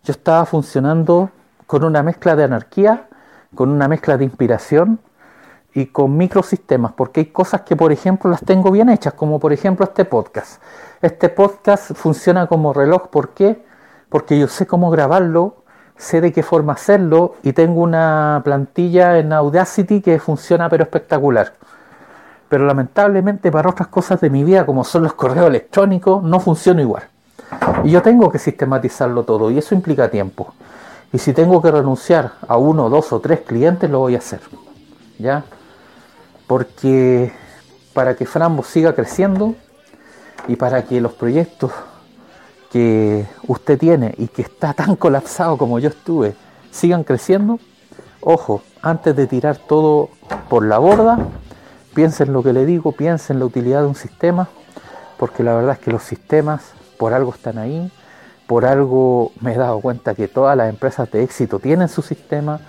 Yo 0.03 0.11
estaba 0.11 0.45
funcionando 0.45 1.29
con 1.65 1.85
una 1.85 2.03
mezcla 2.03 2.35
de 2.35 2.43
anarquía, 2.43 3.07
con 3.55 3.69
una 3.69 3.87
mezcla 3.87 4.17
de 4.17 4.25
inspiración 4.25 4.99
y 5.75 5.87
con 5.87 6.15
microsistemas, 6.15 6.93
porque 6.93 7.19
hay 7.19 7.25
cosas 7.27 7.61
que, 7.61 7.75
por 7.75 7.91
ejemplo, 7.91 8.31
las 8.31 8.41
tengo 8.41 8.71
bien 8.71 8.87
hechas, 8.87 9.13
como 9.13 9.39
por 9.39 9.51
ejemplo 9.51 9.83
este 9.83 10.05
podcast. 10.05 10.61
Este 11.01 11.27
podcast 11.27 11.93
funciona 11.93 12.47
como 12.47 12.71
reloj, 12.71 13.09
¿por 13.09 13.29
qué? 13.29 13.61
Porque 14.07 14.39
yo 14.39 14.47
sé 14.47 14.65
cómo 14.65 14.89
grabarlo, 14.89 15.57
sé 15.97 16.21
de 16.21 16.31
qué 16.31 16.43
forma 16.43 16.73
hacerlo 16.73 17.35
y 17.43 17.51
tengo 17.51 17.81
una 17.81 18.41
plantilla 18.45 19.19
en 19.19 19.33
Audacity 19.33 19.99
que 19.99 20.17
funciona 20.17 20.69
pero 20.69 20.83
espectacular. 20.83 21.53
Pero 22.47 22.65
lamentablemente 22.65 23.51
para 23.51 23.69
otras 23.69 23.89
cosas 23.89 24.21
de 24.21 24.29
mi 24.29 24.45
vida, 24.45 24.65
como 24.65 24.85
son 24.85 25.03
los 25.03 25.13
correos 25.13 25.47
electrónicos, 25.47 26.23
no 26.23 26.39
funciona 26.39 26.81
igual. 26.81 27.03
Y 27.83 27.91
yo 27.91 28.01
tengo 28.01 28.31
que 28.31 28.39
sistematizarlo 28.39 29.23
todo 29.23 29.51
y 29.51 29.57
eso 29.57 29.75
implica 29.75 30.09
tiempo. 30.09 30.53
Y 31.11 31.17
si 31.17 31.33
tengo 31.33 31.61
que 31.61 31.69
renunciar 31.69 32.31
a 32.47 32.55
uno, 32.55 32.89
dos 32.89 33.11
o 33.11 33.19
tres 33.19 33.41
clientes, 33.41 33.89
lo 33.89 33.99
voy 33.99 34.15
a 34.15 34.19
hacer. 34.19 34.39
¿Ya? 35.19 35.43
Porque 36.47 37.31
para 37.93 38.15
que 38.15 38.25
Frambo 38.25 38.63
siga 38.63 38.93
creciendo 38.93 39.55
y 40.47 40.55
para 40.55 40.83
que 40.83 41.01
los 41.01 41.13
proyectos 41.13 41.71
que 42.71 43.25
usted 43.47 43.79
tiene 43.79 44.13
y 44.17 44.27
que 44.27 44.41
está 44.41 44.73
tan 44.73 44.95
colapsado 44.95 45.57
como 45.57 45.79
yo 45.79 45.89
estuve 45.89 46.35
sigan 46.71 47.03
creciendo, 47.03 47.59
ojo, 48.19 48.61
antes 48.81 49.15
de 49.15 49.27
tirar 49.27 49.57
todo 49.57 50.09
por 50.49 50.65
la 50.65 50.77
borda, 50.77 51.17
piensen 51.93 52.33
lo 52.33 52.43
que 52.43 52.51
le 52.51 52.65
digo, 52.65 52.91
piensen 52.91 53.39
la 53.39 53.45
utilidad 53.45 53.81
de 53.81 53.87
un 53.87 53.95
sistema, 53.95 54.49
porque 55.17 55.41
la 55.41 55.55
verdad 55.55 55.73
es 55.73 55.79
que 55.79 55.91
los 55.91 56.03
sistemas 56.03 56.73
por 56.97 57.13
algo 57.13 57.33
están 57.33 57.57
ahí, 57.57 57.91
por 58.45 58.65
algo 58.65 59.31
me 59.39 59.53
he 59.53 59.57
dado 59.57 59.79
cuenta 59.79 60.13
que 60.13 60.27
todas 60.27 60.55
las 60.57 60.69
empresas 60.69 61.09
de 61.11 61.23
éxito 61.23 61.59
tienen 61.59 61.87
su 61.87 62.01
sistema, 62.01 62.59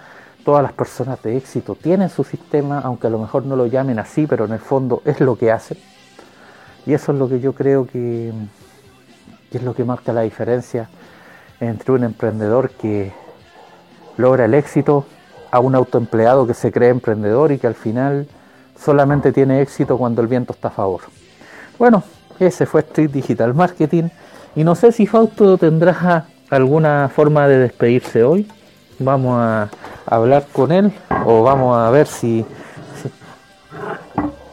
todas 0.47 0.63
las 0.63 0.73
personas 0.73 1.21
de 1.25 1.37
éxito 1.37 1.75
tienen 1.75 2.09
su 2.09 2.23
sistema, 2.23 2.79
aunque 2.79 3.09
a 3.09 3.11
lo 3.11 3.19
mejor 3.19 3.45
no 3.45 3.57
lo 3.57 3.67
llamen 3.67 3.99
así, 3.99 4.29
pero 4.29 4.45
en 4.45 4.53
el 4.53 4.61
fondo 4.61 5.03
es 5.05 5.21
lo 5.21 5.37
que 5.37 5.51
hacen. 5.51 5.77
Y 6.87 6.95
eso 6.95 7.11
es 7.11 7.19
lo 7.19 7.29
que 7.29 7.41
yo 7.41 7.53
creo 7.53 7.85
que, 7.85 8.33
es 9.51 9.63
lo 9.65 9.75
que 9.75 9.83
marca 9.83 10.13
la 10.13 10.21
diferencia 10.21 10.89
entre 11.59 11.91
un 11.91 12.05
emprendedor 12.05 12.71
que 12.71 13.13
logra 14.19 14.45
el 14.45 14.55
éxito 14.55 15.05
a 15.51 15.59
un 15.59 15.75
autoempleado 15.75 16.47
que 16.47 16.55
se 16.55 16.71
cree 16.71 16.91
emprendedor 16.91 17.51
y 17.51 17.59
que 17.59 17.67
al 17.67 17.75
final 17.75 18.29
solamente 18.79 19.33
tiene 19.33 19.61
éxito 19.61 19.99
cuando 19.99 20.23
el 20.23 20.29
viento 20.29 20.53
está 20.53 20.69
a 20.69 20.71
favor. 20.71 21.01
Bueno, 21.77 22.05
ese 22.39 22.67
fue 22.67 22.83
Street 22.83 23.11
Digital 23.11 23.53
Marketing 23.53 24.11
y 24.55 24.63
no 24.63 24.77
sé 24.77 24.93
si 24.93 25.09
Fausto 25.09 25.59
tendrá 25.59 26.27
alguna 26.51 27.11
forma 27.13 27.49
de 27.49 27.59
despedirse 27.59 28.23
hoy. 28.23 28.47
Vamos 29.01 29.37
a 29.41 29.69
hablar 30.07 30.47
con 30.53 30.73
él 30.73 30.93
o 31.25 31.43
vamos 31.43 31.77
a 31.77 31.91
ver 31.91 32.07
si, 32.07 32.45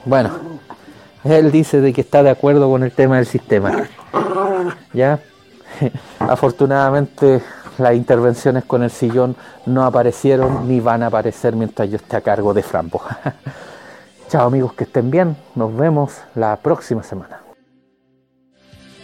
bueno 0.05 0.31
él 1.23 1.51
dice 1.51 1.79
de 1.79 1.93
que 1.93 2.01
está 2.01 2.21
de 2.23 2.29
acuerdo 2.29 2.69
con 2.69 2.83
el 2.83 2.91
tema 2.91 3.17
del 3.17 3.25
sistema 3.25 3.87
ya 4.93 5.19
Afortunadamente 6.19 7.41
las 7.77 7.95
intervenciones 7.95 8.65
con 8.65 8.83
el 8.83 8.91
sillón 8.91 9.35
no 9.65 9.83
aparecieron 9.83 10.67
ni 10.67 10.79
van 10.79 11.03
a 11.03 11.07
aparecer 11.07 11.55
mientras 11.55 11.89
yo 11.89 11.97
esté 11.97 12.17
a 12.17 12.21
cargo 12.21 12.53
de 12.53 12.63
Frambo. 12.63 13.01
Chao 14.29 14.47
amigos, 14.47 14.73
que 14.73 14.83
estén 14.85 15.11
bien. 15.11 15.35
Nos 15.55 15.75
vemos 15.75 16.13
la 16.35 16.55
próxima 16.57 17.03
semana. 17.03 17.42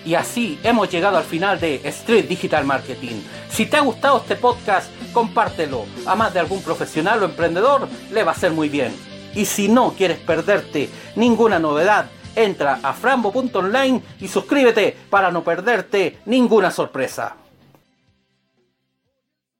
Y 0.10 0.16
así 0.16 0.60
hemos 0.64 0.90
llegado 0.90 1.18
al 1.18 1.24
final 1.24 1.60
de 1.60 1.82
Street 1.84 2.26
Digital 2.28 2.66
Marketing. 2.66 3.22
Si 3.48 3.68
te 3.68 3.78
ha 3.78 3.82
gustado 3.82 4.18
este 4.18 4.36
podcast, 4.36 4.90
compártelo. 5.14 5.86
A 6.08 6.16
más 6.16 6.34
de 6.34 6.40
algún 6.40 6.64
profesional 6.64 7.22
o 7.22 7.26
emprendedor 7.26 7.88
le 8.12 8.24
va 8.24 8.32
a 8.32 8.36
ser 8.36 8.52
muy 8.52 8.70
bien. 8.70 8.92
Y 9.36 9.46
si 9.46 9.68
no 9.70 9.94
quieres 9.96 10.18
perderte 10.18 10.90
ninguna 11.16 11.60
novedad, 11.60 12.08
entra 12.36 12.80
a 12.82 12.94
frambo.online 12.94 14.02
y 14.20 14.28
suscríbete 14.28 14.98
para 15.12 15.30
no 15.30 15.44
perderte 15.44 16.18
ninguna 16.26 16.72
sorpresa. 16.72 17.36